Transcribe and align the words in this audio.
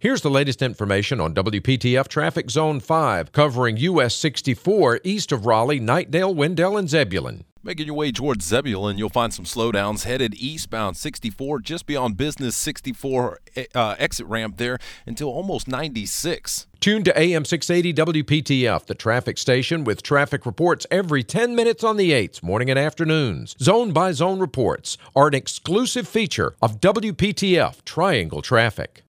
Here's 0.00 0.20
the 0.20 0.30
latest 0.30 0.62
information 0.62 1.20
on 1.20 1.34
WPTF 1.34 2.06
Traffic 2.06 2.50
Zone 2.50 2.78
5, 2.78 3.32
covering 3.32 3.78
US 3.78 4.14
64 4.14 5.00
east 5.02 5.32
of 5.32 5.44
Raleigh, 5.44 5.80
Knightdale, 5.80 6.32
Wendell, 6.32 6.76
and 6.76 6.88
Zebulon. 6.88 7.42
Making 7.64 7.86
your 7.86 7.96
way 7.96 8.12
towards 8.12 8.46
Zebulon, 8.46 8.96
you'll 8.96 9.08
find 9.08 9.34
some 9.34 9.44
slowdowns 9.44 10.04
headed 10.04 10.36
eastbound 10.36 10.96
64 10.96 11.58
just 11.62 11.84
beyond 11.84 12.16
Business 12.16 12.54
64 12.54 13.40
eh, 13.56 13.64
uh, 13.74 13.96
exit 13.98 14.26
ramp 14.28 14.56
there 14.56 14.78
until 15.04 15.30
almost 15.30 15.66
96. 15.66 16.68
Tune 16.78 17.02
to 17.02 17.18
AM 17.18 17.44
680 17.44 18.22
WPTF, 18.22 18.86
the 18.86 18.94
traffic 18.94 19.36
station 19.36 19.82
with 19.82 20.04
traffic 20.04 20.46
reports 20.46 20.86
every 20.92 21.24
10 21.24 21.56
minutes 21.56 21.82
on 21.82 21.96
the 21.96 22.12
8s, 22.12 22.40
morning 22.40 22.70
and 22.70 22.78
afternoons. 22.78 23.56
Zone 23.60 23.90
by 23.90 24.12
zone 24.12 24.38
reports 24.38 24.96
are 25.16 25.26
an 25.26 25.34
exclusive 25.34 26.06
feature 26.06 26.54
of 26.62 26.78
WPTF 26.80 27.84
Triangle 27.84 28.42
Traffic. 28.42 29.02